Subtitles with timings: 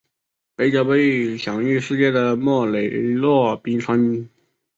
[0.55, 4.27] 北角为享誉世界的莫雷诺冰川。